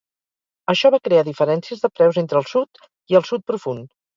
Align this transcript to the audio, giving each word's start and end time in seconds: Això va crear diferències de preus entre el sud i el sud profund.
Això 0.73 0.91
va 0.95 0.99
crear 1.09 1.25
diferències 1.27 1.85
de 1.85 1.91
preus 1.99 2.19
entre 2.25 2.43
el 2.45 2.51
sud 2.55 2.85
i 3.15 3.19
el 3.21 3.29
sud 3.33 3.47
profund. 3.53 3.89